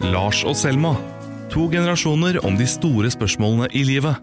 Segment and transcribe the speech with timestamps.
[0.00, 0.94] Lars og Selma.
[1.52, 4.16] To generasjoner om de store spørsmålene i livet.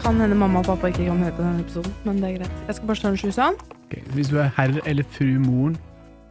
[0.00, 2.58] Kan hende mamma og pappa ikke kan høre på denne episoden, men det er greit.
[2.66, 3.62] Jeg skal bare stå en slusen.
[3.86, 4.02] Okay.
[4.18, 5.78] Hvis du er herr eller fru moren,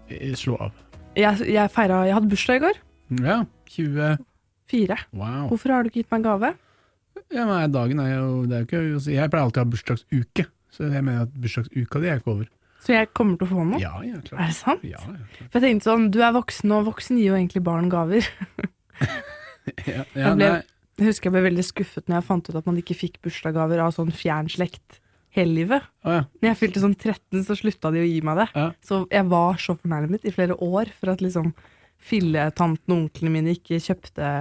[0.10, 0.76] eh, slå av.
[1.16, 2.84] Jeg, jeg feira Jeg hadde bursdag i går.
[3.24, 4.98] Ja, 24.
[5.14, 5.48] Wow.
[5.48, 6.56] Hvorfor har du ikke gitt meg en gave?
[7.32, 10.52] Ja, men dagen er jo, det er jo ikke Jeg pleier alltid å ha bursdagsuke,
[10.72, 12.58] så jeg mener at bursdagsuka di er ikke over.
[12.82, 13.80] Så jeg kommer til å få noe?
[13.82, 14.40] Ja, ja, klart.
[14.42, 14.84] Er det sant?
[14.88, 15.50] Ja, ja, klart.
[15.54, 18.26] For jeg tenkte sånn, du er voksen, og voksen gir jo egentlig barn gaver.
[19.86, 20.64] Ja, ja, Jeg ble-
[20.98, 23.80] Jeg husker jeg ble veldig skuffet når jeg fant ut at man ikke fikk bursdagsgaver
[23.82, 24.98] av sånn fjern slekt
[25.38, 25.86] hele livet.
[26.06, 26.24] å ja.
[26.42, 28.48] Når jeg fylte sånn 13, så slutta de å gi meg det.
[28.58, 28.66] Ja.
[28.86, 31.54] Så jeg var så fornærmet i flere år for at liksom
[32.02, 34.32] filletanten og onklene mine ikke kjøpte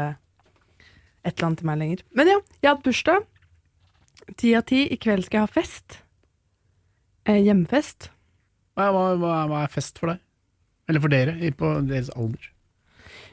[1.22, 2.02] et eller annet til meg lenger.
[2.16, 3.28] Men ja, jeg har hatt bursdag.
[4.40, 4.82] Ti av ti.
[4.88, 6.00] I kveld skal jeg ha fest.
[7.28, 8.08] Eh, hjemmefest.
[8.80, 10.22] Hva, hva, hva, er fest for deg?
[10.90, 12.50] Eller for dere, på deres alder?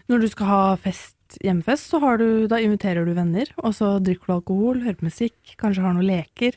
[0.08, 3.98] Når du skal ha fest, hjemmefest, så har du, da inviterer du venner, og så
[4.04, 6.56] drikker du alkohol, hører på musikk, kanskje har noen leker.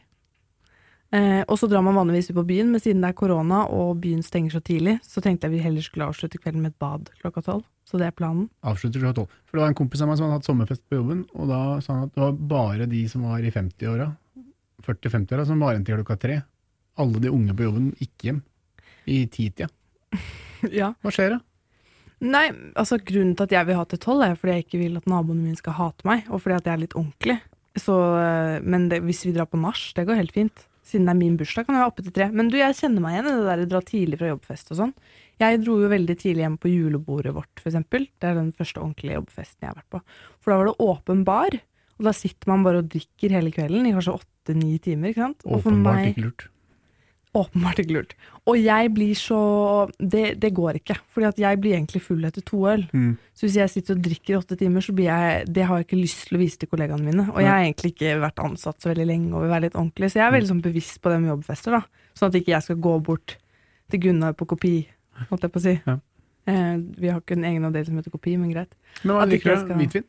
[1.10, 3.97] Eh, og så drar man vanligvis ut på byen, men siden det er korona og
[4.05, 7.10] byen stenger så tidlig, så tenkte jeg vi heller skulle avslutte kvelden med et bad
[7.19, 7.64] klokka tolv.
[7.88, 8.47] Så det er planen.
[8.62, 9.32] Avslutter klokka tolv.
[9.48, 11.62] For det var en kompis av meg som hadde hatt sommerfest på jobben, og da
[11.82, 14.06] sa han at det var bare de som var i 50-åra,
[14.86, 16.38] 40-50-åra, som var igjen til klokka tre.
[17.02, 18.41] Alle de unge på jobben gikk hjem
[19.06, 19.68] i titida.
[20.80, 20.92] ja.
[21.00, 21.40] Hva skjer da?
[22.20, 24.98] Nei, altså grunnen til at jeg vil ha til tolv, er fordi jeg ikke vil
[25.00, 27.38] at naboene mine skal hate meg, og fordi at jeg er litt ordentlig.
[27.80, 30.66] Så, eh, men det, hvis vi drar på nach, det går helt fint.
[30.90, 32.26] Siden det er min bursdag, kan jeg være oppe til tre.
[32.34, 34.80] Men du, jeg kjenner meg igjen i det der å dra tidlig fra jobbfest og
[34.82, 34.92] sånn.
[35.40, 38.04] Jeg dro jo veldig tidlig hjem på julebordet vårt, eksempel.
[38.20, 40.00] Det er den første ordentlige jobbfesten jeg har vært på.
[40.42, 41.56] For da var det åpen bar,
[41.96, 45.46] og da sitter man bare og drikker hele kvelden i kanskje åtte-ni timer, ikke sant.
[45.46, 46.48] Åpenbart meg- ikke lurt.
[47.30, 48.14] Åpenbart ikke lurt.
[48.50, 49.36] Og jeg blir så
[50.02, 50.96] det, det går ikke.
[51.14, 52.82] Fordi at jeg blir egentlig full etter to øl.
[52.90, 53.12] Mm.
[53.38, 55.86] Så hvis jeg sitter og drikker i åtte timer, så blir jeg Det har jeg
[55.86, 57.28] ikke lyst til å vise til kollegaene mine.
[57.30, 60.10] Og jeg har egentlig ikke vært ansatt så veldig lenge og vil være litt ordentlig,
[60.10, 61.82] så jeg er veldig sånn bevisst på det med jobbfester, da.
[62.19, 63.36] Sånn at ikke jeg skal gå bort
[63.90, 64.74] til Gunnar på kopi,
[65.30, 65.76] holdt jeg på å si.
[65.86, 65.96] Ja.
[66.50, 68.74] Eh, vi har ikke en egen avdeling som heter kopi, men greit.
[69.04, 69.54] Men hva jeg du?
[69.54, 70.04] skal- Hvitvin?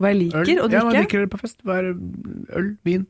[0.00, 0.22] Hva jeg Øl?
[0.24, 0.72] liker drikke?
[0.72, 1.60] Ja, hva liker du på fest?
[1.66, 1.92] Hva er
[2.56, 2.76] øl?
[2.86, 3.06] Vin?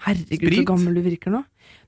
[0.00, 0.54] Herregud, Sprit?
[0.62, 1.42] så gammel du virker nå.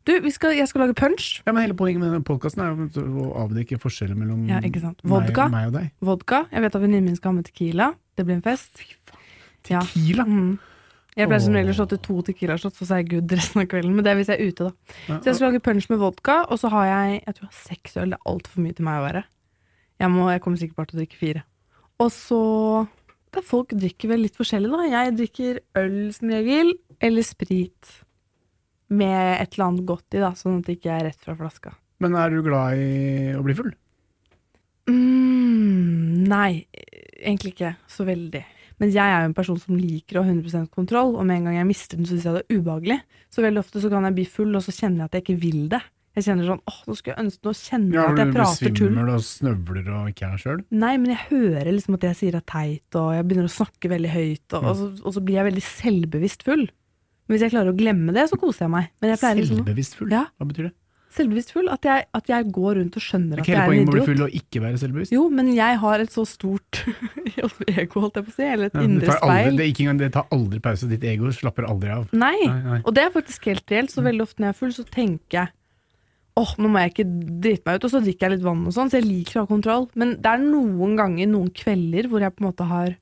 [0.08, 1.42] Du, vi skal, jeg skal lage punch.
[1.46, 4.58] Ja, men Hele poenget med denne podkasten er å avdekke forskjeller mellom Ja.
[5.06, 5.46] Vodka.
[5.48, 5.92] meg, meg og deg.
[6.02, 6.46] Vodka.
[6.50, 7.92] Jeg vet at venninnen min skal ha med Tequila.
[8.16, 8.82] Det blir en fest.
[9.70, 9.80] Ja.
[9.80, 10.26] Tequila?
[10.26, 10.58] Mm.
[11.12, 13.68] Jeg pleier som regel å slå til to Tequila-shots, så sier jeg good resten av
[13.68, 13.92] kvelden.
[13.94, 15.18] Men det er hvis jeg er ute, da.
[15.20, 17.60] Så jeg skal lage punch med vodka, og så har jeg jeg tror jeg har
[17.68, 18.14] seks øl.
[18.14, 19.22] Det er altfor mye til meg å være.
[20.00, 21.44] Jeg, må, jeg kommer sikkert bare til å drikke fire.
[22.02, 22.42] Og så
[23.48, 24.84] Folk drikker vel litt forskjellig, da.
[24.92, 27.92] Jeg drikker øl som regel, eller sprit.
[28.92, 31.72] Med et eller annet godt i, da, sånn at det ikke er rett fra flaska.
[32.03, 33.70] Men er du glad i å bli full?
[34.91, 36.64] Mm, nei,
[37.22, 38.42] egentlig ikke så veldig.
[38.82, 41.48] Men jeg er jo en person som liker å ha 100% kontroll, og med en
[41.50, 42.98] gang jeg mister den, så syns jeg det er ubehagelig.
[43.30, 45.42] Så veldig ofte så kan jeg bli full, og så kjenner jeg at jeg ikke
[45.44, 45.82] vil det.
[46.12, 48.34] Jeg kjenner sånn åh, nå skulle jeg ønske Nå kjenner jeg Ja, at jeg du
[48.36, 48.91] prater tull.
[48.91, 50.59] besvimer og snøvler og ikke er sjøl?
[50.82, 53.54] Nei, men jeg hører liksom at det jeg sier er teit, og jeg begynner å
[53.54, 56.66] snakke veldig høyt, og, og, så, og så blir jeg veldig selvbevisst full.
[57.32, 58.91] Men hvis jeg klarer å glemme det, så koser jeg meg.
[59.00, 60.10] Jeg liksom Selvbevisst full?
[60.12, 60.26] Ja.
[60.37, 60.72] Hva betyr det?
[61.12, 61.69] Selvbevisst full?
[61.72, 63.53] At jeg, at jeg går rundt og skjønner Er at idiot.
[63.53, 65.15] jeg er er en poenget med å bli full og ikke være selvbevisst?
[65.16, 66.82] Jo, men jeg har et så stort
[67.72, 69.32] ego, holdt jeg på å si, eller et Ja, indre speil.
[69.32, 72.06] aldri, det, ikke engang, det tar aldri pause, ditt ego slapper aldri av.
[72.12, 72.37] Nei.
[72.44, 72.78] Nei, nei.
[72.84, 75.38] Og det er faktisk helt reelt, så veldig ofte når jeg er full, så tenker
[75.41, 75.53] jeg
[76.41, 77.04] åh, nå må jeg ikke
[77.44, 79.42] drite meg ut, og så drikker jeg litt vann og sånn, så jeg liker å
[79.44, 79.88] ha kontroll.
[80.00, 82.94] Men det er noen ganger, noen kvelder, hvor jeg på en måte har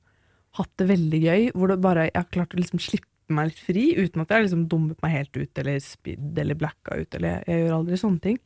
[0.59, 3.63] hatt det veldig gøy, hvor det bare, jeg har klart å liksom slippe meg litt
[3.63, 7.17] fri, uten at jeg har liksom dummet meg helt ut, eller spydd, eller blacka ut,
[7.19, 8.39] eller jeg gjør aldri sånne ting.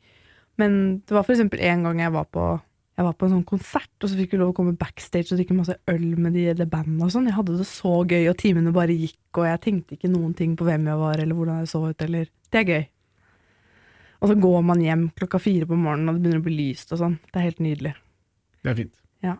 [0.61, 2.47] Men det var for eksempel en gang jeg var på
[2.95, 5.39] jeg var på en sånn konsert, og så fikk vi lov å komme backstage og
[5.41, 7.25] drikke masse øl med de, eller bandet og sånn.
[7.27, 10.53] Jeg hadde det så gøy, og timene bare gikk, og jeg tenkte ikke noen ting
[10.55, 12.85] på hvem jeg var, eller hvordan jeg så ut, eller Det er gøy.
[14.23, 16.93] Og så går man hjem klokka fire på morgenen, og det begynner å bli lyst
[16.95, 17.17] og sånn.
[17.33, 17.91] Det er helt nydelig.
[18.63, 18.95] Det er fint.
[19.25, 19.35] Ja.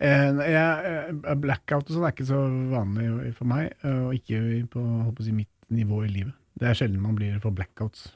[0.00, 4.40] Eh, jeg, eh, blackout og sånn er ikke så vanlig for meg, eh, og ikke
[4.72, 4.84] på,
[5.20, 6.32] si, mitt nivå i livet.
[6.56, 8.08] Det er sjelden man blir for blackouts.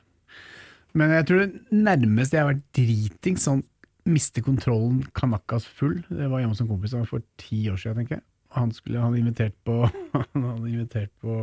[0.96, 3.62] Men jeg tror det nærmeste jeg har vært driting, sånn
[4.08, 8.18] miste kontrollen kanakkas full, det var hjemme hos en kompis for ti år siden, tenker
[8.18, 8.26] jeg.
[8.54, 9.80] Han skulle han invitert på
[10.14, 11.36] Han hadde invitert på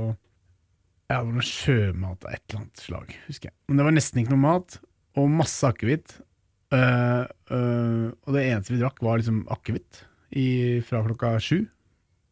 [1.11, 3.55] ja, det var noe sjømat av et eller annet slag, husker jeg.
[3.67, 4.77] Men det var nesten ikke noe mat,
[5.19, 6.13] og masse akevitt.
[6.71, 11.65] Uh, uh, og det eneste vi drakk, var liksom akevitt i- fra klokka sju.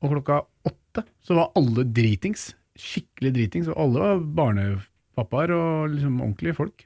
[0.01, 2.53] Og klokka åtte så var alle dritings.
[2.79, 3.67] Skikkelig dritings.
[3.67, 6.85] Og alle var barnepappaer og liksom ordentlige folk.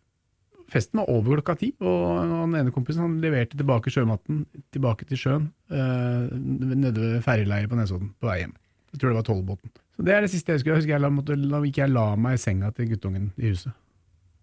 [0.74, 5.18] Festen var over klokka ti, og den ene kompisen han leverte tilbake sjømatten tilbake til
[5.22, 8.56] sjøen øh, nede ved ferjeleiet på Nesodden på vei hjem.
[8.94, 9.70] Jeg tror det var Tollbåten.
[9.96, 10.72] Så Det er det siste jeg husker.
[10.72, 13.52] Jeg husker jeg la, måtte, la, ikke jeg la meg i senga til guttungen i
[13.52, 13.74] huset.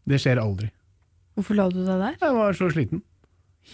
[0.06, 0.70] Det skjer aldri.
[1.34, 2.16] Hvorfor la du deg der?
[2.20, 3.02] Jeg var så sliten.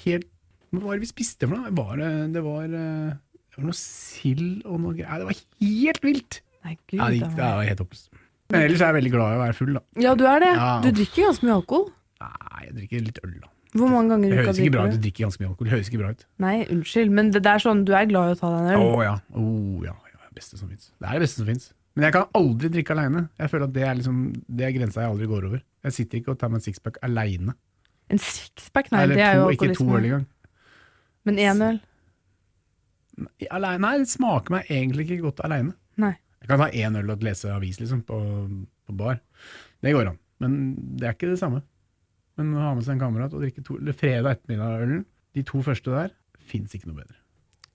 [0.04, 0.28] Helt
[0.76, 1.73] Hva var det vi spiste for noe?
[1.76, 3.17] Var det, det, var, eh,
[3.50, 5.25] det var noe sild og noe greier.
[5.25, 6.40] Det var helt vilt!
[6.67, 6.99] Nei, gud.
[6.99, 8.08] Ja, det, gikk, det var helt håpløst.
[8.52, 9.82] Men ellers er jeg veldig glad i å være full, da.
[10.02, 10.52] Ja, du er det.
[10.55, 10.70] Ja.
[10.84, 11.87] Du drikker ganske mye alkohol.
[12.23, 13.50] Nei, jeg drikker litt øl, da.
[13.76, 15.00] Hvor mange ganger i Det uka bra ut, drikker du du?
[15.06, 15.69] drikker ganske mye alkohol.
[15.69, 16.26] Det høres ikke bra ut.
[16.43, 19.02] Nei, unnskyld, men det, er sånn, du er glad i å ta deg en Å
[19.05, 19.17] ja.
[19.37, 19.96] Oh, ja.
[20.12, 20.31] ja.
[20.37, 20.90] Beste som fins.
[21.00, 21.70] Det er det beste som fins.
[21.96, 23.22] Men jeg kan aldri drikke aleine.
[23.40, 24.17] Jeg føler at det er, liksom,
[24.58, 25.62] det er grensa jeg aldri går over.
[25.88, 27.55] Jeg sitter ikke og tar meg en sixpack aleine.
[28.12, 30.26] En sixpack, nei, Eller det er to, jo ikke to øl engang.
[31.26, 31.81] Men én øl?
[33.50, 35.75] Alene, nei, det smaker meg egentlig ikke godt aleine.
[36.46, 38.17] Jeg kan ta én øl og lese avis liksom, på,
[38.87, 39.17] på bar.
[39.82, 40.19] Det går an.
[40.38, 40.52] Men
[40.94, 41.62] det er ikke det samme.
[42.38, 45.00] Men å ha med seg en kamerat og drikke to, eller fredag ettermiddag-ølen,
[45.34, 46.12] de to første der,
[46.46, 47.19] fins ikke noe bedre.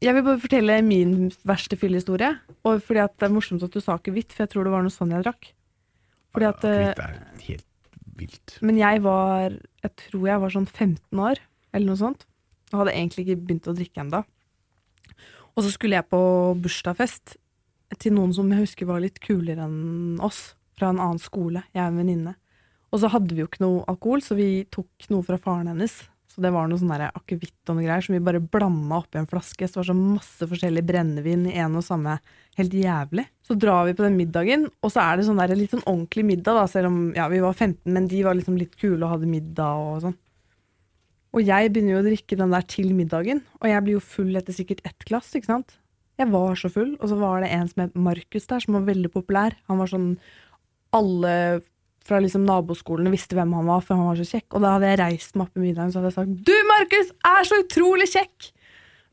[0.01, 2.31] Jeg vil bare fortelle min verste fyllehistorie.
[2.63, 4.85] Og fordi at det er morsomt at du sa akevitt, for jeg tror det var
[4.85, 5.51] noe sånn jeg drakk.
[6.31, 7.19] Fordi at, eh, er
[7.49, 7.67] helt
[8.15, 8.57] vilt.
[8.61, 9.51] men jeg var
[9.83, 11.43] Jeg tror jeg var sånn 15 år,
[11.73, 12.25] eller noe sånt.
[12.71, 14.23] Og hadde egentlig ikke begynt å drikke ennå.
[15.51, 16.21] Og så skulle jeg på
[16.63, 17.35] bursdagsfest
[17.99, 20.53] til noen som jeg husker var litt kulere enn oss.
[20.79, 22.37] Fra en annen skole, jeg er en venninne.
[22.91, 25.93] Og så hadde vi jo ikke noe alkohol, så vi tok noe fra faren hennes.
[26.31, 29.27] Så det var noe sånn akevitt og noe greier som vi bare blanda oppi en
[29.27, 29.67] flaske.
[29.67, 32.15] Så det var så masse forskjellig brennevin i en og samme.
[32.55, 33.25] Helt jævlig.
[33.43, 36.23] Så drar vi på den middagen, og så er det sånn der, litt sånn ordentlig
[36.29, 39.17] middag, da, selv om ja, vi var 15, men de var liksom litt kule og
[39.17, 40.17] hadde middag og sånn.
[41.31, 44.35] Og jeg begynner jo å drikke den der til middagen, og jeg blir jo full
[44.35, 45.77] etter sikkert ett glass, ikke sant?
[46.19, 48.87] Jeg var så full, og så var det en som het Markus der, som var
[48.89, 49.55] veldig populær.
[49.71, 50.15] Han var sånn
[50.91, 51.61] Alle
[52.03, 54.49] fra liksom naboskolene visste hvem han var, for han var så kjekk.
[54.57, 57.13] Og da hadde jeg reist meg opp i middagen så hadde jeg sagt 'Du, Markus,
[57.31, 58.51] er så utrolig kjekk!'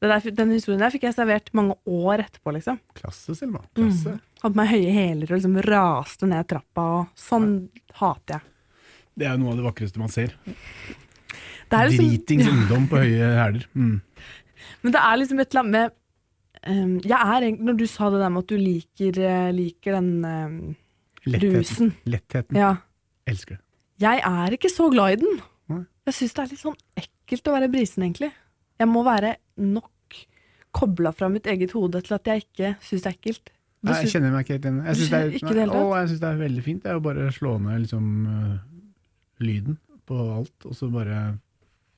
[0.01, 2.79] Der, den historien der fikk jeg servert mange år etterpå, liksom.
[2.95, 3.65] Klasse, Silma.
[3.75, 4.21] Klasse.
[4.45, 7.49] Hadde meg høye hæler og liksom raste ned trappa, og sånn
[7.99, 8.43] hater jeg.
[9.19, 10.37] Det er noe av det vakreste man ser.
[11.69, 13.65] Det er liksom, Dritings ungdom på høye hæler.
[13.75, 14.01] Mm.
[14.83, 18.21] Men det er liksom et eller annet med ehm, jeg er, Når du sa det
[18.23, 20.59] der med at du liker, eh, liker den um,
[21.27, 21.59] Lettheten.
[21.59, 22.57] rusen Lettheten.
[22.57, 22.75] Ja.
[23.29, 23.63] Elsker det.
[24.01, 25.41] Jeg er ikke så glad i den.
[25.69, 25.85] Nei.
[26.07, 28.31] Jeg syns det er litt sånn ekkelt å være brisen, egentlig.
[28.79, 30.21] Jeg må være nok
[30.79, 33.53] kobla fra mitt eget hode til at jeg ikke syns det er ekkelt.
[33.87, 34.79] Nei, jeg kjenner meg ikke helt igjen.
[34.87, 35.67] Jeg syns det, det?
[35.71, 36.81] Å, det er veldig fint.
[36.83, 38.57] Det er jo bare å slå ned liksom, øh,
[39.45, 39.79] lyden
[40.09, 41.19] på alt, og så bare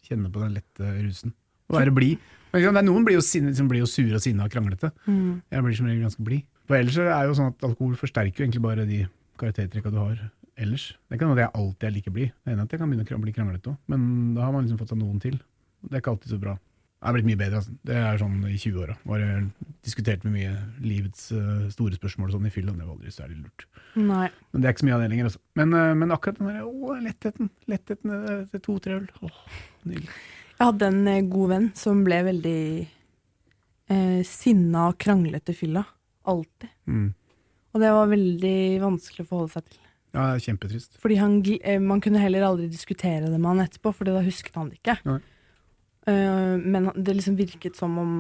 [0.07, 1.35] kjenne på den lette rusen.
[1.71, 2.31] Og være blid.
[2.51, 4.91] Det er Noen blir jo, sinne, som blir jo sure og sinna og kranglete.
[5.07, 5.39] Mm.
[5.55, 6.47] Jeg blir som regel ganske blid.
[6.67, 9.05] For ellers er er jo sånn at alkohol forsterker jo egentlig bare de
[9.39, 10.19] karaktertrekka du har
[10.61, 10.91] ellers.
[11.11, 12.35] Det kan hende jeg alltid er like blid.
[12.45, 14.67] Det ene er at jeg kan begynne å bli kranglete òg, men da har man
[14.67, 15.39] liksom fått seg noen til.
[15.87, 16.57] Det er ikke alltid så bra.
[17.01, 17.61] Det er blitt mye bedre.
[17.63, 17.75] Altså.
[17.89, 18.97] Det er sånn i 20-åra.
[19.09, 19.29] Bare
[19.87, 20.51] diskutert med mye
[20.85, 23.65] livets uh, store spørsmål og sånn i fyll, og det var aldri særlig lurt.
[23.97, 24.27] Nei.
[24.53, 25.31] Men det er ikke så mye av det lenger.
[25.31, 25.41] Altså.
[25.57, 29.09] Men, uh, men akkurat den der, å, lettheten lettheten øh, til to-tre øl.
[29.25, 29.41] Åh,
[29.89, 30.13] nydelig.
[30.61, 35.87] Jeg hadde en eh, god venn som ble veldig eh, sinna og kranglete i fylla.
[36.29, 36.69] Alltid.
[36.85, 37.07] Mm.
[37.73, 39.79] Og det var veldig vanskelig å forholde seg til.
[40.11, 40.99] Ja, det kjempetrist.
[41.01, 44.59] Fordi han, eh, Man kunne heller aldri diskutere det med han etterpå, for da husket
[44.61, 44.99] han det ikke.
[45.09, 45.21] Nei.
[46.09, 48.15] Eh, men det liksom virket som om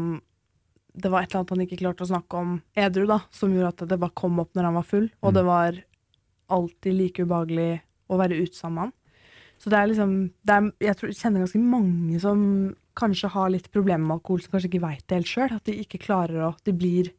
[0.92, 3.68] det var et eller annet han ikke klarte å snakke om edru, da, som gjorde
[3.76, 5.06] at det bare kom opp når han var full.
[5.22, 5.34] Og Mm.
[5.34, 5.78] det var
[6.50, 8.92] alltid like ubehagelig å være ute sammen med han.
[9.60, 13.70] Så det er liksom det er, Jeg tror, kjenner ganske mange som kanskje har litt
[13.70, 15.52] problemer med alkohol, som kanskje ikke veit det helt sjøl.
[15.52, 17.12] At de ikke klarer å De blir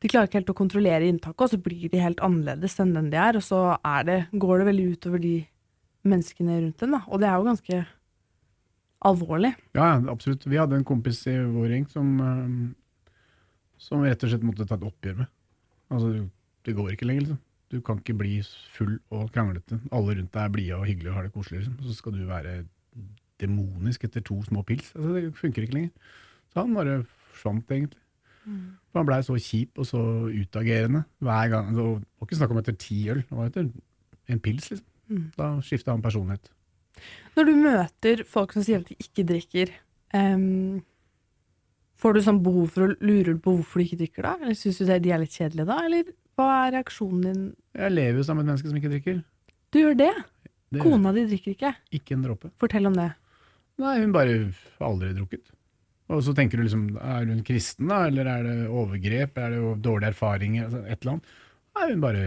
[0.00, 3.10] de klarer ikke helt å kontrollere inntaket, og så blir de helt annerledes enn den
[3.10, 3.36] de er.
[3.36, 5.46] Og så er det, går det veldig utover de
[6.06, 6.92] menneskene rundt dem.
[6.92, 7.02] Da.
[7.08, 7.86] Og det er jo ganske
[9.06, 9.52] alvorlig.
[9.76, 10.46] Ja, absolutt.
[10.48, 12.10] Vi hadde en kompis i vår gjeng som,
[13.80, 15.30] som rett og slett måtte ta et oppgjør med.
[15.90, 16.12] Altså,
[16.66, 17.40] det går ikke lenger, liksom.
[17.70, 18.40] Du kan ikke bli
[18.74, 19.78] full og kranglete.
[19.94, 21.78] Alle rundt deg er blide og hyggelige og har det koselig, liksom.
[21.86, 22.60] Så skal du være
[23.40, 24.92] demonisk etter to små pils.
[24.96, 26.14] Altså, det funker ikke lenger.
[26.52, 27.00] Så han bare
[27.32, 28.00] forsvant, egentlig.
[28.90, 30.00] For han blei så kjip og så
[30.32, 31.74] utagerende hver gang.
[31.76, 33.68] Det var ikke snakk om etter ti øl, det var etter
[34.30, 34.86] en pils, liksom.
[35.10, 35.22] Mm.
[35.36, 36.50] Da skifta han personlighet.
[37.36, 39.72] Når du møter folk som sier at de ikke drikker,
[40.16, 40.80] um,
[42.00, 44.34] får du sånn behov for å lure på hvorfor de ikke drikker da?
[44.40, 45.78] Eller syns du de er litt kjedelige da?
[45.86, 47.46] Eller hva er reaksjonen din?
[47.76, 49.22] Jeg lever jo sammen med et menneske som ikke drikker.
[49.70, 50.12] Du gjør det?
[50.70, 51.72] Det Kona di drikker ikke.
[51.98, 52.52] Ikke en dråpe.
[52.62, 53.08] Fortell om det.
[53.80, 55.50] Nei, hun bare har aldri drukket.
[56.10, 59.60] Og så tenker du liksom, er hun kristen da, eller er det overgrep, er det
[59.60, 61.34] jo dårlige erfaringer, altså et eller annet.
[61.78, 62.24] Nei, hun bare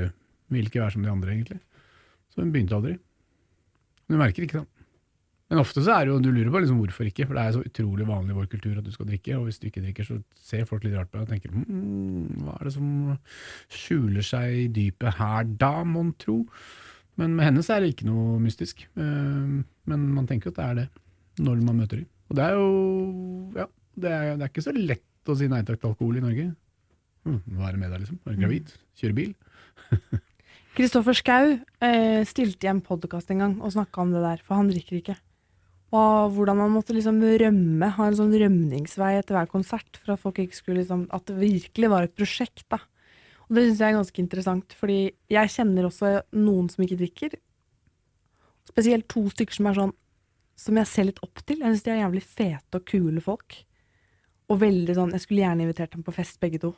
[0.53, 1.59] vil ikke være som de andre egentlig.
[2.31, 2.95] Så hun begynte aldri.
[4.13, 4.67] Hun merker ikke det.
[5.51, 7.53] Men ofte så er det jo, du lurer på liksom hvorfor ikke, for det er
[7.53, 10.07] så utrolig vanlig i vår kultur at du skal drikke, og hvis du ikke drikker,
[10.07, 12.87] så ser folk litt rart på deg og tenker mm, hva er det som
[13.75, 16.39] skjuler seg i dypet her da, mon tro?
[17.21, 18.87] Men med henne så er det ikke noe mystisk.
[18.97, 20.87] Eh, Men man tenker jo at det er det,
[21.45, 22.09] når man møter dem.
[22.31, 22.67] Og det er jo,
[23.59, 23.67] ja,
[23.99, 26.47] det er, det er ikke så lett å si nei takk til alkohol i Norge.
[27.27, 28.17] Hm, det med deg, liksom?
[28.25, 28.73] Er du gravid?
[28.97, 29.35] Kjøre bil?
[30.73, 31.51] Kristoffer Schou
[31.85, 34.97] eh, stilte i en podkast en gang og snakka om det der, for han drikker
[34.97, 35.15] ikke.
[35.93, 40.21] Og hvordan man måtte liksom rømme, ha en sånn rømningsvei etter hver konsert, for at
[40.23, 42.79] folk ikke skulle liksom At det virkelig var et prosjekt, da.
[43.45, 44.97] Og det syns jeg er ganske interessant, fordi
[45.29, 47.35] jeg kjenner også noen som ikke drikker.
[48.65, 49.93] Spesielt to stykker som er sånn
[50.57, 51.61] som jeg ser litt opp til.
[51.61, 53.59] Jeg syns de er jævlig fete og kule folk.
[54.49, 56.73] Og veldig sånn Jeg skulle gjerne invitert dem på fest, begge to.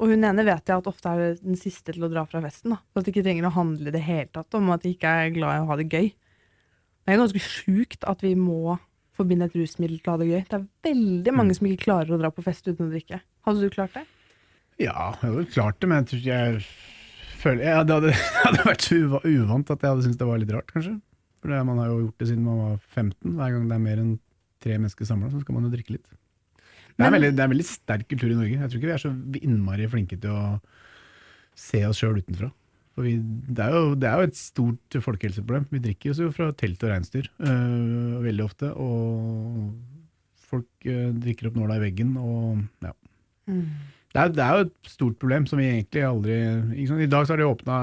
[0.00, 2.72] Og hun ene vet jeg at ofte er den siste til å dra fra festen.
[2.72, 2.80] da.
[2.92, 5.10] For at det ikke trenger å handle i det hele tatt om at de ikke
[5.10, 6.08] er glad i å ha det gøy.
[7.02, 8.78] Det er ganske sjukt at vi må
[9.12, 10.42] forbinde et rusmiddel til å ha det gøy.
[10.48, 13.20] Det er veldig mange som ikke klarer å dra på fest uten å drikke.
[13.46, 14.06] Hadde du klart det?
[14.80, 16.62] Ja, jeg hadde klart det, men jeg tror ikke jeg
[17.42, 18.12] føler ja, Det hadde,
[18.46, 20.96] hadde vært så uvant at jeg hadde syntes det var litt rart, kanskje.
[21.42, 23.36] For det, man har jo gjort det siden man var 15.
[23.36, 24.12] Hver gang det er mer enn
[24.62, 26.06] tre mennesker samla, så skal man jo drikke litt.
[27.02, 28.56] Det er, veldig, det er en veldig sterk kultur i Norge.
[28.56, 30.42] Jeg tror ikke vi er så innmari flinke til å
[31.58, 32.50] se oss sjøl utenfra.
[32.92, 35.66] For vi, det, er jo, det er jo et stort folkehelseproblem.
[35.72, 38.72] Vi drikker oss jo fra telt og reinsdyr øh, veldig ofte.
[38.76, 39.72] Og
[40.52, 42.92] folk øh, drikker opp nåla i veggen og ja.
[44.12, 46.34] Det er, det er jo et stort problem som vi egentlig aldri
[46.84, 47.00] sant?
[47.00, 47.76] I dag så har de åpna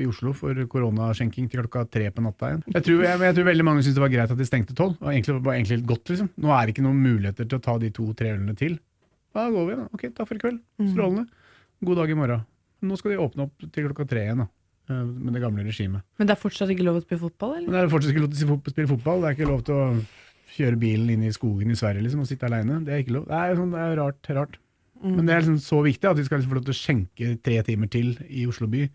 [0.00, 2.62] i Oslo for koronaskjenking til klokka tre på natta igjen.
[2.72, 4.94] Jeg tror, jeg, jeg tror veldig mange syntes det var greit at de stengte tolv.
[4.96, 6.30] Det var egentlig, var egentlig litt godt, liksom.
[6.40, 8.78] Nå er det ikke noen muligheter til å ta de to-tre ølene til.
[9.36, 9.84] Da går vi, da.
[9.92, 10.58] Ok, takk for i kveld.
[10.94, 11.26] Strålende.
[11.84, 12.42] God dag i morgen.
[12.88, 14.48] Nå skal de åpne opp til klokka tre igjen, da.
[14.88, 16.02] eh, Med det gamle regimet.
[16.18, 17.68] Men det er fortsatt ikke lov å spille fotball, eller?
[17.68, 19.20] Men det er fortsatt ikke lov til å spille fotball.
[19.22, 19.86] Det er ikke lov til å
[20.56, 22.80] kjøre bilen inn i skogen i Sverige liksom, og sitte aleine.
[22.88, 23.28] Det er ikke lov.
[23.30, 24.58] Det er, sånn, det er rart, rart.
[25.02, 27.32] Men det er liksom så viktig at vi skal liksom få lov til å skjenke
[27.42, 28.86] tre timer til i Oslo by.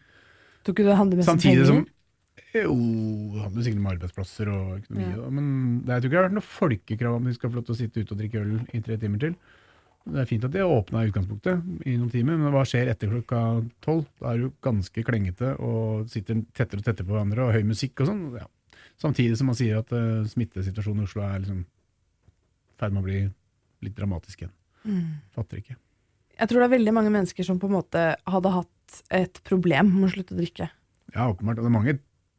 [0.63, 1.71] Tror ikke det handler mest om Samtidig penger?
[1.73, 1.85] som
[2.57, 2.75] Jo,
[3.33, 5.29] det handler sikkert om arbeidsplasser og økonomi, Ja.
[5.29, 5.47] men
[5.83, 7.75] det, jeg tror ikke det har vært noe folkekrav om de skal få lov til
[7.75, 9.35] å sitte ute og drikke øl i tre timer til.
[10.07, 12.87] Det er fint at de har åpna i utgangspunktet i noen timer, men hva skjer
[12.93, 13.41] etter klokka
[13.83, 14.05] tolv?
[14.21, 17.65] Da er det jo ganske klengete og sitter tettere og tettere på hverandre og høy
[17.67, 18.21] musikk og sånn.
[18.39, 18.47] Ja.
[19.01, 23.07] Samtidig som man sier at uh, smittesituasjonen i Oslo er liksom i ferd med å
[23.09, 23.19] bli
[23.83, 24.53] litt dramatisk igjen.
[24.87, 25.03] Mm.
[25.35, 25.75] Fatter ikke.
[26.37, 29.89] Jeg tror det er veldig mange mennesker som på en måte hadde hatt et problem
[29.95, 30.69] med å slutte å drikke.
[31.15, 31.57] Ja, åpenbart.
[31.59, 31.97] Og det er mange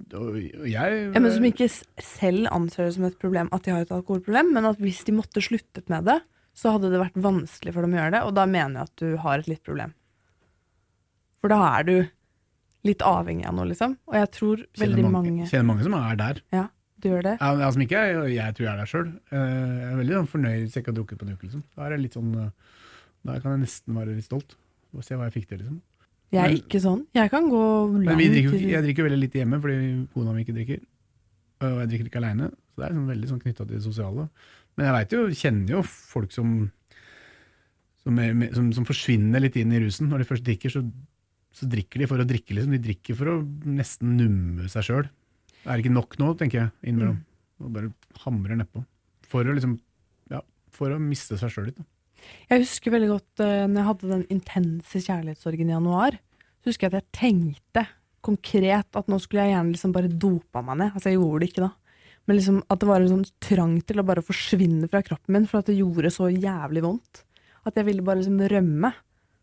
[0.08, 3.94] jeg, Ja, men som ikke selv anser det som et problem at de har et
[3.94, 6.20] alkoholproblem, men at hvis de måtte sluttet med det,
[6.58, 9.02] så hadde det vært vanskelig for dem å gjøre det, og da mener jeg at
[9.02, 9.94] du har et litt problem.
[11.42, 11.96] For da er du
[12.86, 13.94] litt avhengig av noe, liksom.
[14.10, 16.40] Og jeg tror kjenner veldig mange, mange kjenner mange som er der.
[16.54, 16.64] Ja,
[16.98, 17.36] du gjør det.
[17.38, 19.12] Ja, men, altså, ikke jeg, jeg tror jeg er der sjøl.
[19.34, 21.48] Jeg er veldig sånn, fornøyd hvis jeg ikke har drukket på en uke.
[21.50, 21.64] Liksom.
[21.74, 22.76] Da er det litt sånn eh,
[23.26, 24.54] Da kan jeg nesten være litt stolt.
[24.94, 25.58] Og se hva jeg fikk til.
[25.62, 25.80] Liksom.
[26.32, 27.06] Jeg er Men- ikke sånn.
[27.14, 30.44] Jeg kan gå Men langt vi drikker, jeg drikker veldig lite hjemme fordi kona mi
[30.44, 30.80] ikke drikker.
[31.60, 32.50] Og jeg drikker ikke aleine.
[32.74, 34.28] Så det er sånn, veldig sånn knytta til det sosiale.
[34.76, 36.70] Men jeg vet jo, kjenner jo folk som
[38.04, 40.08] som, er, som som forsvinner litt inn i rusen.
[40.08, 40.82] Når de først drikker, så,
[41.52, 42.54] så drikker de for å drikke.
[42.56, 42.72] Liksom.
[42.72, 45.08] De drikker for å nesten numme seg sjøl.
[45.64, 47.18] Det er ikke nok nå, tenker jeg, innimellom.
[47.60, 47.92] Og bare
[48.24, 48.84] hamrer nedpå.
[49.28, 49.78] For å liksom
[50.30, 51.76] Ja, for å miste seg sjøl litt.
[51.80, 51.84] Da.
[52.48, 56.18] Jeg husker veldig godt uh, når jeg hadde den intense kjærlighetssorgen i januar.
[56.58, 57.84] Så husker jeg at jeg tenkte
[58.24, 60.94] konkret at nå skulle jeg gjerne liksom bare dopa meg ned.
[60.94, 61.70] Altså jeg gjorde det ikke da.
[62.28, 65.46] Men liksom at det var en sånn trang til å bare forsvinne fra kroppen min,
[65.48, 67.22] for at det gjorde så jævlig vondt.
[67.68, 68.90] At jeg ville bare liksom rømme.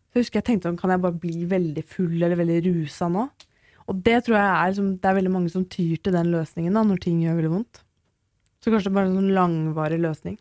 [0.06, 3.08] Så jeg husker jeg tenkte sånn, kan jeg bare bli veldig full eller veldig rusa
[3.10, 3.26] nå?
[3.86, 6.78] Og det tror jeg er liksom, det er veldig mange som tyr til den løsningen
[6.78, 7.82] da, når ting gjør veldig vondt.
[8.62, 10.38] Så kanskje bare en sånn langvarig løsning.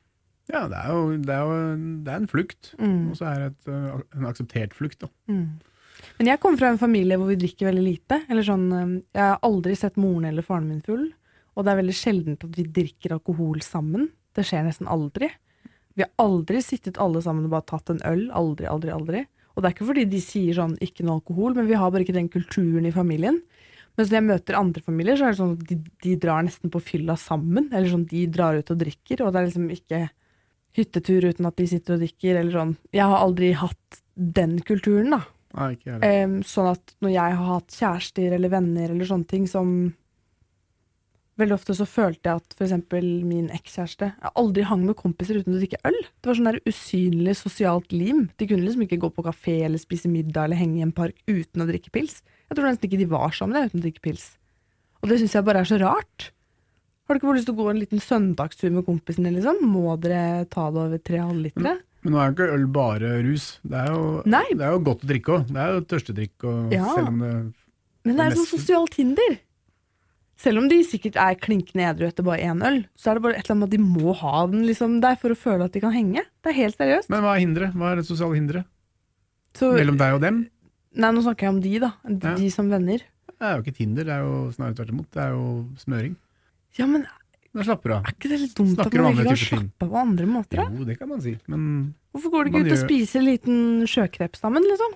[0.51, 1.61] Ja, det er jo, det er jo
[2.05, 2.73] det er en flukt.
[2.77, 3.11] Mm.
[3.11, 4.99] Og så er det et, uh, en akseptert flukt.
[5.01, 5.09] Da.
[5.31, 5.57] Mm.
[6.19, 8.19] Men jeg kommer fra en familie hvor vi drikker veldig lite.
[8.29, 11.07] Eller sånn, eh, jeg har aldri sett moren eller faren min full.
[11.55, 14.09] Og det er veldig sjeldent at vi drikker alkohol sammen.
[14.35, 15.31] Det skjer nesten aldri.
[15.95, 18.27] Vi har aldri sittet alle sammen og bare tatt en øl.
[18.35, 19.23] Aldri, aldri, aldri.
[19.55, 22.03] Og det er ikke fordi de sier sånn 'ikke noe alkohol', men vi har bare
[22.03, 23.39] ikke den kulturen i familien.
[23.95, 26.69] Mens når jeg møter andre familier, så er det sånn at de, de drar nesten
[26.71, 27.71] på fylla sammen.
[27.71, 30.01] Eller sånn, de drar ut og drikker, og det er liksom ikke
[30.75, 32.73] hyttetur uten at de sitter og drikker, eller sånn.
[32.95, 35.21] Jeg har aldri hatt den kulturen, da.
[35.55, 36.07] Nei, ikke heller.
[36.23, 39.69] Em, sånn at når jeg har hatt kjærester eller venner eller sånne ting som
[41.35, 42.73] Veldig ofte så følte jeg at f.eks.
[43.27, 45.97] min ekskjæreste Jeg aldri hang med kompiser uten å drikke øl.
[46.23, 48.29] Det var sånn der usynlig sosialt lim.
[48.39, 51.19] De kunne liksom ikke gå på kafé eller spise middag eller henge i en park
[51.27, 52.21] uten å drikke pils.
[52.47, 54.29] Jeg tror nesten ikke de var sammen der uten å drikke pils.
[55.03, 56.29] Og det syns jeg bare er så rart.
[57.05, 59.59] Har du ikke bare lyst til å gå en liten søndagstur med kompisene, liksom?
[59.69, 61.75] Må dere ta det over tre halvlitere?
[62.05, 63.45] Men nå er jo ikke øl bare rus.
[63.65, 65.47] Det er jo, det er jo godt å drikke òg.
[65.53, 66.85] Det er jo tørstedrikk, og Ja.
[66.95, 67.33] selv om det
[68.05, 69.37] Men det er jo et sosialt hinder.
[70.37, 73.37] Selv om de sikkert er klinkende edru etter bare én øl, så er det bare
[73.39, 75.79] et eller annet at de må ha den liksom der for å føle at de
[75.79, 76.21] kan henge.
[76.43, 77.09] Det er helt seriøst.
[77.09, 77.73] Men hva er hinderet?
[77.73, 78.65] Hva er det sosiale hinderet?
[79.61, 80.49] Mellom deg og dem?
[80.95, 81.93] nei, nå snakker jeg om de, da.
[82.07, 82.35] De, Ja.
[82.35, 82.99] de som venner.
[82.99, 85.11] Det er jo ikke et hinder, det er jo snarere tvert imot.
[85.11, 86.15] Det er jo smøring.
[86.77, 87.05] Ja, men
[87.55, 88.03] Da slapper du av.
[88.09, 89.69] er ikke det litt dumt at Snakker om man ikke andre kan typer ting.
[89.71, 90.57] slappe av på andre måter?
[90.59, 90.65] Da?
[90.75, 91.61] Jo, det kan man si, men
[92.15, 94.93] Hvorfor går du Man ikke ut og gjør- spiser en liten sjøkreps sammen, liksom?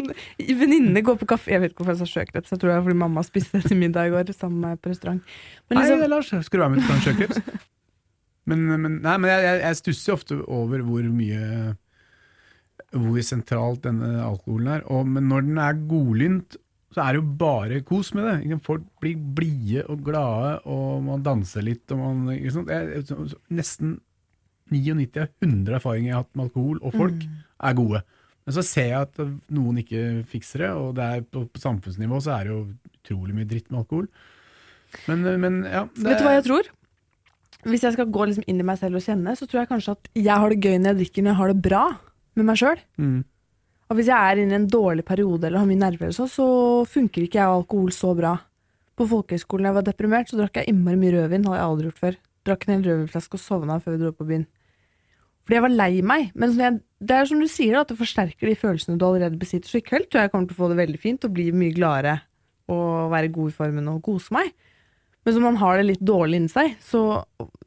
[0.60, 2.84] Venninnene går på kafé Jeg vet ikke hvorfor jeg sa sjøkreps, jeg tror det er
[2.86, 5.20] fordi mamma spiste det til middag i går sammen med meg på restaurant.
[5.68, 7.42] Men Nei, liksom, Lars, skal du være med på en sjøkreps?
[8.50, 11.76] Men, men, nei, men jeg, jeg, jeg stusser ofte over hvor mye
[12.90, 14.80] Hvor sentralt denne alkoholen er.
[14.90, 16.56] Og, men når den er godlynt,
[16.90, 18.60] så er det jo bare kos med det.
[18.66, 21.84] Folk blir blide og glade, og man danser litt.
[21.94, 22.72] Og man, sant?
[22.72, 23.04] Jeg,
[23.54, 24.00] nesten
[24.70, 27.22] 99 av 100 erfaringer jeg har hatt med alkohol og folk,
[27.60, 28.02] er gode.
[28.46, 32.20] Men så ser jeg at noen ikke fikser det, og det er på, på samfunnsnivå
[32.24, 32.60] så er det jo
[33.00, 34.08] utrolig mye dritt med alkohol.
[35.06, 36.70] Men, men ja det, vet du hva jeg tror?
[37.68, 39.94] Hvis jeg skal gå liksom inn i meg selv og kjenne, så tror jeg kanskje
[39.94, 41.82] at jeg har det gøy når jeg drikker når jeg har det bra
[42.38, 42.82] med meg sjøl.
[42.98, 43.20] Mm.
[43.90, 46.46] Og hvis jeg er inne i en dårlig periode eller har mye nerver, så, så
[46.86, 48.36] funker ikke jeg og alkohol så bra.
[48.94, 51.48] På folkehøyskolen da jeg var deprimert, så drakk jeg innmari mye rødvin.
[51.48, 52.18] hadde jeg aldri gjort før.
[52.46, 54.46] Drakk en hel rødvinflaske og sovna før vi dro på byen.
[55.42, 56.30] Fordi jeg var lei meg.
[56.38, 59.66] Men jeg, det er som du sier, at det forsterker de følelsene du allerede besitter.
[59.66, 61.50] Så i kveld tror jeg jeg kommer til å få det veldig fint og bli
[61.50, 62.20] mye gladere
[62.70, 64.52] og være god i formen og kose meg.
[65.26, 67.02] Men som man har det litt dårlig inni seg, så,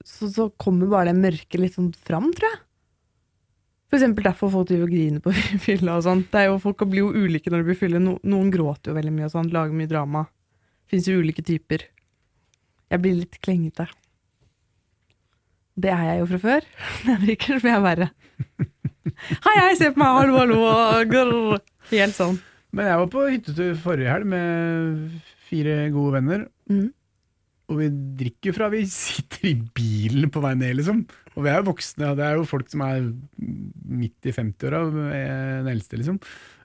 [0.07, 2.61] så, så kommer bare det mørket litt sånn fram, tror jeg.
[3.93, 5.33] Eksempel derfor folk driver og griner på
[5.67, 6.23] fylla og sånn.
[6.31, 8.01] Det er jo, folk blir jo ulike når de blir fylle.
[8.01, 10.23] No, noen gråter jo veldig mye og sånn, lager mye drama.
[10.89, 11.85] Fins jo ulike typer.
[12.93, 13.87] Jeg blir litt klengete.
[15.73, 16.67] Det er jeg jo fra før.
[17.07, 18.09] Det virker som jeg er verre.
[19.43, 20.59] Hei, hei, se på meg, hallo, hallo.
[21.11, 21.61] grrr.
[21.91, 22.37] Helt sånn.
[22.73, 25.17] Men jeg var på hyttetur forrige helg med
[25.49, 26.45] fire gode venner.
[26.71, 26.87] Mhm.
[27.73, 27.89] Og vi
[28.21, 31.03] drikker fra vi sitter i bilen på vei ned, liksom.
[31.33, 33.07] Og vi er jo voksne, og det er jo folk som er
[33.89, 36.19] midt i 50-åra, eh, den eldste, liksom.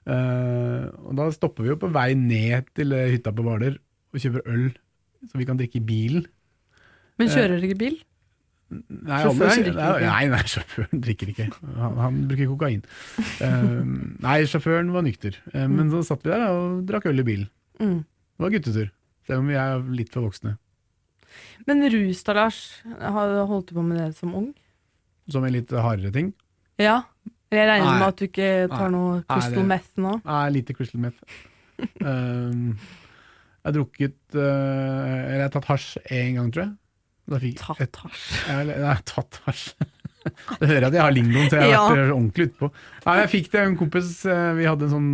[0.09, 3.75] Uh, og da stopper vi jo på vei ned til eh, hytta på Hvaler
[4.09, 4.69] og kjøper øl,
[5.29, 6.23] så vi kan drikke i bilen.
[7.19, 7.97] Men kjører dere ikke bil?
[8.69, 10.05] Nei, Sjåføren drikker ikke.
[10.05, 11.47] Nei, nei, sjåføren drikker ikke.
[11.79, 12.83] Han, han bruker kokain.
[13.41, 13.81] Uh,
[14.21, 15.39] nei, sjåføren var nykter.
[15.55, 17.49] Eh, men så satt vi der og drakk øl i bilen.
[17.81, 17.99] Mm.
[18.05, 18.91] Det var guttetur.
[19.25, 20.55] Selv om vi er litt for voksne.
[21.67, 22.59] Men rus da, Lars?
[23.01, 24.49] Holdt du på med det som ung?
[25.29, 26.31] Som en litt hardere ting.
[26.81, 27.01] Ja.
[27.51, 27.99] Jeg regner Nei.
[27.99, 28.93] med at du ikke tar Nei.
[28.93, 30.15] noe crystal meth nå?
[30.25, 31.21] Nei, lite crystal meth.
[32.05, 32.77] um,
[33.61, 36.75] jeg har drukket uh, Eller jeg har tatt hasj én gang, tror jeg.
[37.29, 38.27] Da fikk et, Tatt hasj.
[38.49, 39.65] jeg, nei, tatt hasj.
[40.59, 41.83] det hører jeg at jeg har lingoen, så jeg har Ja.
[41.93, 42.69] vært ordentlig utpå.
[43.05, 44.09] Jeg fikk det en kompis.
[44.25, 45.11] eh, Vi hadde en sånn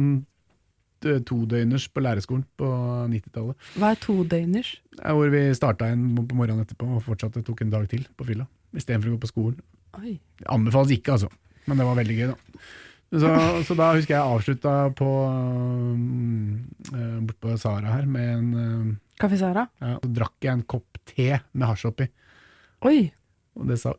[1.28, 2.70] todøgners på lærerskolen på
[3.12, 3.70] 90-tallet.
[3.80, 4.72] Hva er todøgners?
[5.02, 8.28] Eh, Hvor vi starta en på morgenen etterpå og fortsatte tok en dag til på
[8.28, 8.48] fylla.
[8.76, 9.62] Istedenfor å gå på skolen.
[10.02, 10.18] Oi.
[10.42, 11.32] Det anbefales ikke, altså.
[11.66, 12.66] Men det var veldig gøy, da.
[13.16, 13.30] Så,
[13.68, 19.38] så da husker jeg avslutta på uh, bort på Sara her med en eh, Kaffe
[19.40, 19.68] Sara?
[19.80, 22.10] ja, Så drakk jeg en kopp te med hasj oppi,
[22.86, 23.06] Oi,
[23.56, 23.94] og det sa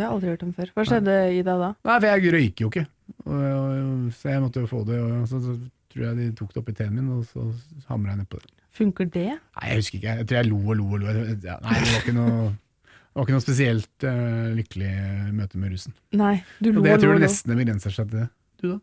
[0.00, 0.70] det har jeg aldri hørt om før.
[0.76, 1.68] Hva skjedde i deg da?
[1.84, 2.84] Nei, for jeg røyker jo ikke,
[3.26, 5.00] og, og, så jeg måtte jo få det.
[5.02, 5.56] Og så, så
[5.92, 7.44] tror jeg de tok det opp i teen min, og så
[7.90, 8.50] hamra jeg nedpå det.
[8.80, 9.28] Funker det?
[9.36, 10.16] Nei, jeg husker ikke.
[10.20, 11.14] Jeg tror jeg lo og lo og lo.
[11.42, 14.92] Ja, nei, det var ikke noe, det var ikke noe spesielt uh, lykkelig
[15.34, 15.96] møte med russen.
[16.14, 17.16] Nei, du Og lo det, jeg tror lo.
[17.16, 17.26] det og lo.
[17.26, 18.28] nesten begrenser seg til det.
[18.62, 18.78] Du, da?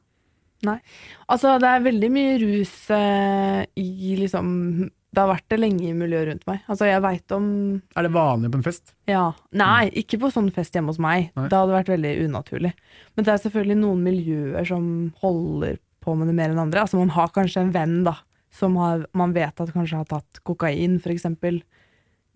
[0.67, 0.77] Nei.
[1.29, 4.47] Altså, det er veldig mye rus uh, i liksom
[5.13, 6.63] Det har vært det lenge i miljøet rundt meg.
[6.67, 7.45] Altså, jeg veit om
[7.95, 8.91] Er det vanlig på en fest?
[9.09, 9.23] Ja.
[9.55, 11.29] Nei, ikke på sånn fest hjemme hos meg.
[11.37, 11.47] Nei.
[11.47, 12.73] Det hadde vært veldig unaturlig.
[13.15, 14.89] Men det er selvfølgelig noen miljøer som
[15.23, 16.85] holder på med det mer enn andre.
[16.87, 18.15] Altså, man har kanskje en venn, da,
[18.55, 21.59] som har, man vet at kanskje har tatt kokain, for eksempel.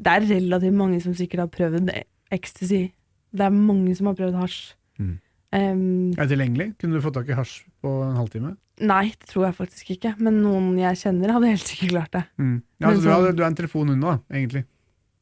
[0.02, 1.92] Det er relativt mange som sikkert har prøvd
[2.36, 2.90] ecstasy.
[3.32, 4.74] Det er mange som har prøvd hasj.
[5.00, 5.14] Mm.
[5.52, 6.68] Um, Er det tilgjengelig?
[6.80, 8.58] Kunne du fått tak i hasj på en halvtime?
[8.82, 10.16] nei, det tror jeg faktisk ikke.
[10.18, 12.22] Men noen jeg kjenner, hadde helt sikkert klart det.
[12.82, 14.64] Ja, altså, så du, sånn- du er en telefon unna, da, egentlig.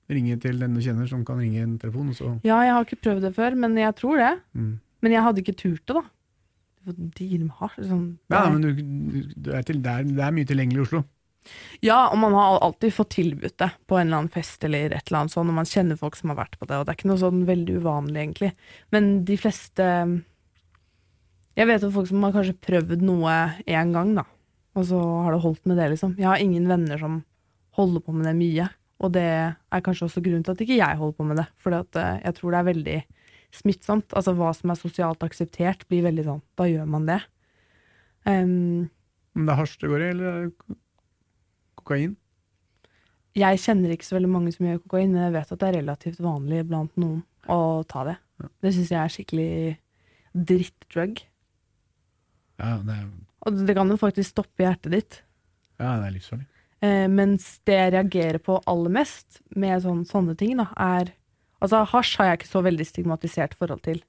[0.09, 2.85] Ringe til den du kjenner som kan ringe en telefon, og så Ja, jeg har
[2.87, 4.31] ikke prøvd det før, men jeg tror det.
[4.55, 4.79] mm.
[5.01, 6.01] Men jeg hadde ikke turt det, da.
[6.89, 7.79] Får deale med hasj.
[7.87, 11.03] Sånn, Ja, men du, du er til, det, er, det er mye tilgjengelig i Oslo.
[11.81, 15.07] Ja, og man har alltid fått tilbudt det på en eller annen fest eller et
[15.07, 16.99] eller annet sånn, og man kjenner folk som har vært på det, og det er
[16.99, 18.51] ikke noe sånn veldig uvanlig, egentlig.
[18.93, 19.87] Men de fleste
[21.57, 24.25] Jeg vet om folk som har kanskje prøvd noe én gang, da,
[24.77, 26.13] og så har det holdt med det, liksom.
[26.19, 27.21] Jeg har ingen venner som
[27.79, 30.97] holder på med det mye, Og det er kanskje også grunnen til at ikke jeg
[30.99, 31.45] holder på med det.
[31.63, 32.97] For jeg tror det er veldig
[33.55, 34.13] smittsomt.
[34.17, 37.19] Altså hva som er sosialt akseptert, blir veldig sånn Da gjør man det.
[38.25, 38.89] Um,
[39.35, 40.49] Men det er hasj det går i, eller er
[41.79, 42.15] kokain?
[43.39, 45.77] Jeg kjenner ikke så veldig mange som gjør kokain, men jeg vet at det er
[45.79, 48.17] relativt vanlig blant noen å ta det.
[48.41, 48.49] Ja.
[48.65, 49.51] Det syns jeg er skikkelig
[50.49, 51.21] drittdrug.
[52.59, 53.05] Ja, det er,
[53.47, 55.21] Og det kan jo faktisk stoppe hjertet ditt.
[55.79, 56.47] ja, det er livsfarlig.
[56.81, 61.13] Eh, mens det jeg reagerer på aller mest med sånn, sånne ting, da, er
[61.59, 64.01] Altså, hasj har jeg ikke så veldig stigmatisert forhold til.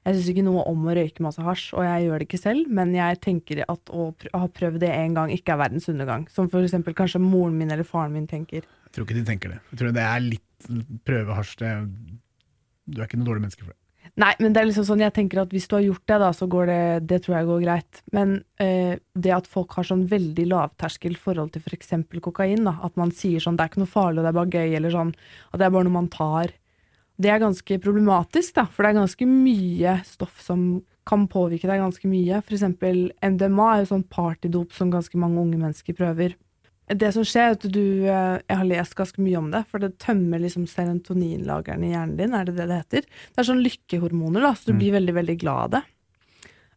[0.00, 2.70] Jeg syns ikke noe om å røyke masse hasj, og jeg gjør det ikke selv,
[2.72, 6.24] men jeg tenker at å ha prøvd det en gang ikke er verdens undergang.
[6.32, 8.64] Som for eksempel kanskje moren min eller faren min tenker.
[8.64, 9.60] Jeg tror ikke de tenker det.
[9.72, 10.70] Jeg tror det er litt
[11.04, 11.60] prøve hasj.
[11.60, 11.74] Det,
[12.88, 13.80] du er ikke noe dårlig menneske for det.
[14.18, 16.30] Nei, men det er liksom sånn, jeg tenker at hvis du har gjort det, da,
[16.34, 16.80] så går det
[17.12, 18.00] Det tror jeg går greit.
[18.16, 18.32] Men
[18.62, 21.92] eh, det at folk har sånn veldig lavterskel forhold til f.eks.
[22.08, 24.40] For kokain, da, at man sier sånn det er ikke noe farlig og det er
[24.40, 25.12] bare gøy, eller sånn
[25.52, 26.56] at det er bare noe man tar,
[27.20, 28.64] det er ganske problematisk, da.
[28.72, 32.38] For det er ganske mye stoff som kan påvirke deg ganske mye.
[32.44, 36.36] Eksempel MDMA er jo sånn partydop som ganske mange unge mennesker prøver.
[36.90, 39.78] Det som skjer, er at du eh, Jeg har lest ganske mye om det, for
[39.78, 43.06] det tømmer liksom serotoninlagrene i hjernen din, er det det det heter?
[43.30, 44.78] Det er sånn lykkehormoner, da, så du Mm.
[44.80, 45.82] blir veldig, veldig glad av det.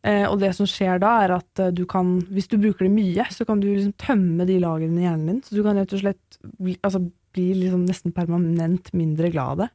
[0.03, 2.91] Eh, og det som skjer da, er at eh, du kan, hvis du bruker det
[2.93, 5.41] mye, så kan du liksom tømme de lagrene i hjernen din.
[5.41, 6.99] Så du kan rett og slett bli, altså,
[7.33, 9.69] bli liksom nesten permanent mindre glad av det.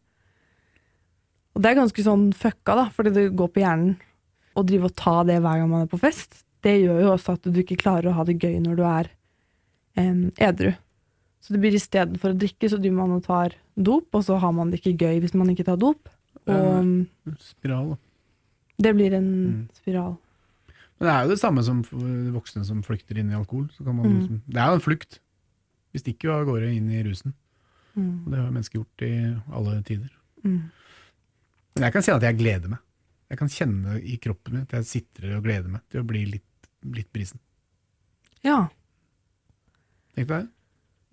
[1.58, 3.96] Og det er ganske sånn fucka, da, fordi det går på hjernen.
[4.54, 7.34] Å drive og ta det hver gang man er på fest, det gjør jo også
[7.34, 9.08] at du ikke klarer å ha det gøy når du er
[9.98, 10.70] um, edru.
[11.42, 14.54] Så det blir istedenfor å drikke, så driver man og tar dop, og så har
[14.54, 16.08] man det ikke gøy hvis man ikke tar dop.
[16.46, 17.96] Og Spiral, da.
[18.86, 19.68] det blir en Mm.
[19.74, 20.16] spiral.
[20.98, 21.82] Men det er jo det samme som
[22.34, 23.68] voksne som flykter inn i alkohol.
[23.76, 24.18] Så kan man, Mm.
[24.20, 25.18] liksom, det er jo en flukt.
[25.92, 27.34] Vi stikker jo av gårde inn i rusen.
[27.96, 28.26] Mm.
[28.26, 30.10] Og det har mennesker gjort i alle tider.
[30.44, 30.70] Mm.
[31.78, 32.84] Men jeg kan kjenne at jeg gleder meg.
[33.28, 36.24] Jeg kan kjenne i kroppen min at jeg sitter og gleder meg til å bli
[36.26, 37.38] litt, litt brisen.
[38.42, 38.64] Ja.
[40.16, 40.48] Tenk deg det.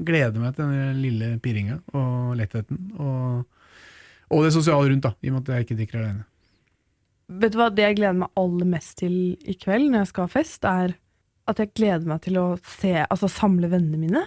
[0.06, 2.80] Gleder meg til den lille pirringa og lettheten.
[2.98, 3.46] Og,
[4.34, 6.26] og det sosiale rundt, da, i og med at jeg ikke drikker alene.
[7.42, 10.28] Vet du hva, det jeg gleder meg aller mest til i kveld når jeg skal
[10.28, 10.98] ha fest, er
[11.46, 14.26] at jeg gleder meg til å se, altså samle vennene mine.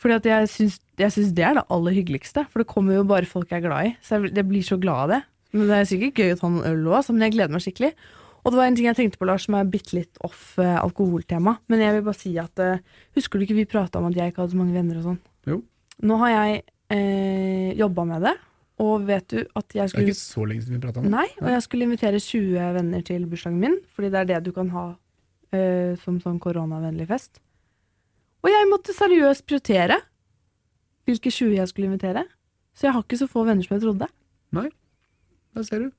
[0.00, 3.06] Fordi at jeg syns, jeg syns det er det aller hyggeligste, for det kommer jo
[3.08, 3.96] bare folk jeg er glad i.
[4.04, 5.20] Så jeg, jeg blir så glad av det.
[5.56, 7.92] Men det er sikkert gøy å ta noen øl òg, men jeg gleder meg skikkelig.
[8.46, 10.76] Og det var en ting jeg tenkte på, Lars, som er bitte litt off eh,
[10.78, 11.56] alkoholtema.
[11.72, 12.82] Men jeg vil bare si at eh,
[13.18, 15.16] Husker du ikke vi prata om at jeg ikke hadde så mange venner og sånn?
[15.50, 15.56] Jo.
[16.06, 16.60] Nå har jeg
[16.94, 18.34] eh, jobba med det,
[18.84, 21.08] og vet du at jeg Det er skulle ikke så lenge siden vi prata om
[21.08, 21.14] det.
[21.16, 24.52] Nei, og jeg skulle invitere 20 venner til bursdagen min, fordi det er det du
[24.54, 24.86] kan ha
[25.56, 27.40] eh, som sånn koronavennlig fest.
[28.46, 29.98] Og jeg måtte seriøst prioritere
[31.06, 32.22] hvilke 20 jeg skulle invitere.
[32.76, 34.06] Så jeg har ikke så få venner som jeg trodde.
[34.54, 34.68] Nei.
[35.56, 35.90] Da ser du.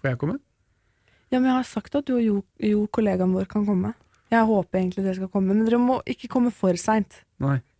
[0.00, 0.36] Får jeg komme?
[1.30, 3.92] Ja, men jeg har sagt at du og Jo, jo kollegaen vår kan komme.
[4.30, 7.20] Jeg håper egentlig dere skal komme, men dere må ikke komme for seint.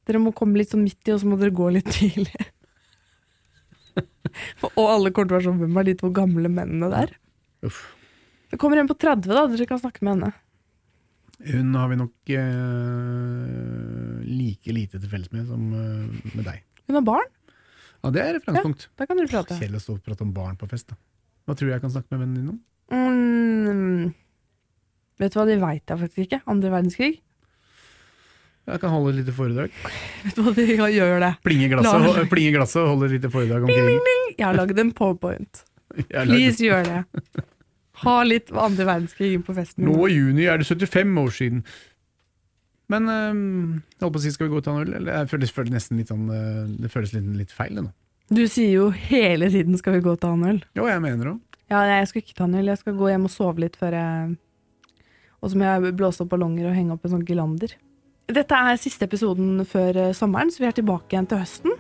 [0.09, 2.47] Dere må komme litt sånn midt i, og så må dere gå litt tidlig.
[4.59, 7.13] For- og alle kommer til å være sånn Hvem er de to gamle mennene der?
[7.67, 7.81] Uff.
[8.51, 9.45] Det kommer en på 30, da.
[9.51, 10.31] Dere kan snakke med henne.
[11.51, 13.90] Hun har vi nok eh,
[14.31, 16.65] like lite til felles med som eh, med deg.
[16.89, 17.31] Hun har barn.
[18.01, 18.89] Ja, det er referansepunkt.
[18.97, 19.57] Da kan prate.
[19.61, 20.89] Kjedelig å stå og prate om barn på fest.
[20.93, 20.99] da.
[21.47, 22.61] Hva tror du jeg kan snakke med vennen din om?
[22.91, 24.15] Mm,
[25.21, 26.41] vet du hva, det veit jeg faktisk ikke.
[26.51, 27.19] Andre verdenskrig?
[28.71, 29.73] Jeg kan holde et lite foredrag.
[30.25, 31.31] Vet du hva, de kan gjøre det.
[31.43, 34.11] Plinge i glasset, plinge glasset og holde et lite foredrag om krigen.
[34.37, 35.63] Jeg har lagd en powerpoint.
[36.13, 37.01] Please gjør det.
[38.05, 39.89] Ha litt andre verdenskrig på festen.
[39.89, 41.65] Nå i juni er det 75 år siden.
[42.91, 43.41] Men øh,
[43.87, 44.95] jeg holdt på å si, skal vi gå ut av en øl?
[44.99, 47.93] Eller jeg føles, nesten litt sånn eh, Det føles litt, litt feil, det nå.
[48.31, 50.63] Du sier jo hele tiden 'skal vi gå og ta en øl'?
[50.79, 51.41] Jo, jeg mener det òg.
[51.71, 52.71] Ja, jeg skal ikke ta en øl.
[52.71, 54.37] Jeg skal gå hjem og sove litt før jeg
[55.43, 57.73] Og så må jeg blåse opp ballonger og henge opp en sånn gelander.
[58.29, 61.79] Dette er siste episoden før eh, sommeren, så vi er tilbake igjen til høsten.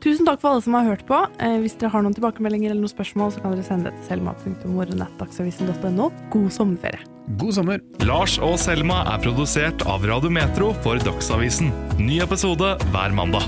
[0.00, 1.18] Tusen takk for alle som har hørt på.
[1.44, 4.06] Eh, hvis dere har noen tilbakemeldinger eller noen spørsmål, så kan dere sende det til
[4.14, 6.10] selma.morgenettdagsavisen.no.
[6.32, 7.04] God sommerferie.
[7.40, 7.82] God sommer.
[8.08, 11.68] Lars og Selma er produsert av Radio Metro for Dagsavisen.
[12.00, 13.44] Ny episode hver mandag.